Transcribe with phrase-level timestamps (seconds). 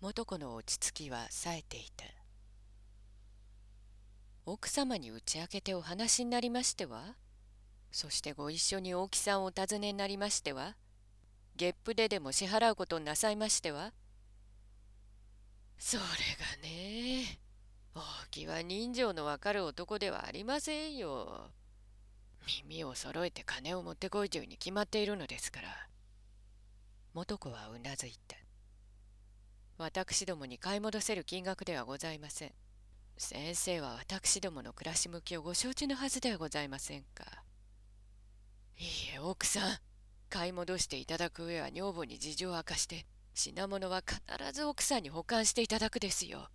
[0.00, 2.04] 元子の落ち着きは冴えていた。
[4.46, 7.16] 奥様に打ち明けてお話になりましては？
[7.90, 10.76] そしてご一緒に大木さんをお尋ねになりましては？
[11.56, 13.92] 月賦ででも支払うことなさいましては？
[15.80, 16.06] それが
[16.62, 17.40] ね
[17.96, 21.50] 大木は人情のわかる男ではありませんよ。
[22.62, 25.68] 耳を揃えて金を持ってこいというに決まっているのですから。
[27.14, 28.36] 元子はうなずいた。
[29.78, 32.52] 私どもに買い戻せる金額ではございません。
[33.16, 37.24] 先生は私どもの暮らし向きをご承知のはずではございませんか。
[38.76, 39.78] いいえ奥さん。
[40.30, 44.20] 買い戻していただく上は女房に事情を明かして品物は必
[44.52, 46.48] ず奥さんに保管していただくですよ。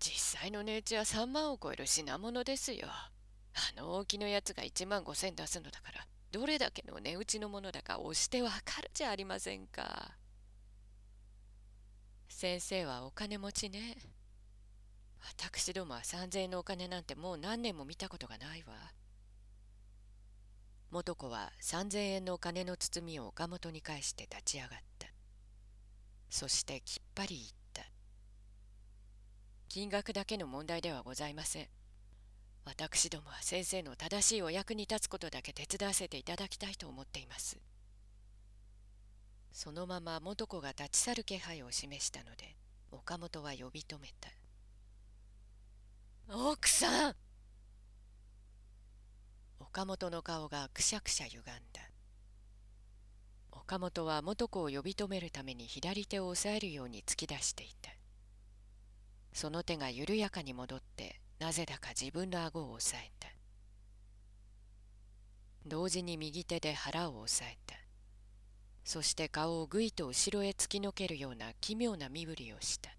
[0.00, 2.88] 実際の値打ちは3万を超える品物ですよ。
[2.88, 10.16] あの大きのやつが1万5千出すのだからどれだけの値打ちのものだか押してわかるじゃありませんか。
[12.28, 13.96] 先生はお金持ちね。
[15.26, 18.74] 私どもは3,000円のお金なんてもう何年も見たことがないわ。
[20.90, 25.08] 元子は3,000円のお金の包みを岡本に返して立ち上がった。
[26.28, 27.90] そしてきっぱり言った。
[29.68, 31.68] 金額だけの問題ではございません。
[32.64, 37.58] 私どもは先生の正しいお役に立つことだけ手伝わせていただきたいと思っています。
[39.54, 42.56] そのまま元子が立ち去る気配を示したので
[42.90, 44.28] 岡本は呼び止めた。
[46.28, 47.14] 奥さん！
[49.60, 51.80] 岡本の顔がくしゃくしゃ歪んだ。
[53.52, 57.92] 岡本は元子を呼び止めるために左手を押さえるように突き出していた。
[59.32, 63.28] その手が緩やかに戻ってなぜだか自分の顎を押さえた。
[65.64, 67.63] 同時に右手で腹を押さえた。
[68.84, 72.90] そして顔をぐいと後ろへ突きのけるような奇妙な身振りをした。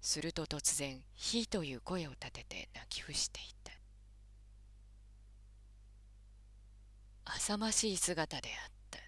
[0.00, 3.72] すると突然「ひ」という声を立てて泣き伏していた。
[7.26, 9.00] 浅ましい姿であった。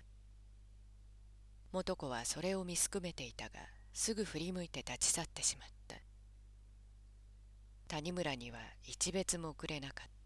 [1.73, 3.61] 元子はそれを見すくめていたが
[3.93, 5.97] すぐ振り向いて立ち去ってしまった。
[7.89, 10.18] 谷村には一別もくれなかった。